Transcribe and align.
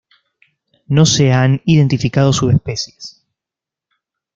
No 0.87 1.05
se 1.05 1.31
han 1.31 1.61
identificado 1.63 2.33
subespecies. 2.33 3.23